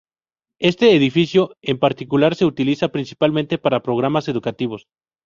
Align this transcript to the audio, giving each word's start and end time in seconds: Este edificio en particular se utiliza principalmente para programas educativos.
Este 0.57 0.95
edificio 0.95 1.55
en 1.61 1.77
particular 1.77 2.33
se 2.33 2.45
utiliza 2.47 2.87
principalmente 2.87 3.59
para 3.59 3.83
programas 3.83 4.27
educativos. 4.29 4.87